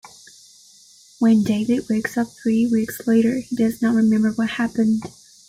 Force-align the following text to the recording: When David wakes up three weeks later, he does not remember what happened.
When 1.19 1.43
David 1.43 1.87
wakes 1.87 2.17
up 2.17 2.29
three 2.29 2.65
weeks 2.65 3.05
later, 3.05 3.41
he 3.41 3.55
does 3.55 3.83
not 3.83 3.93
remember 3.93 4.31
what 4.31 4.49
happened. 4.49 5.03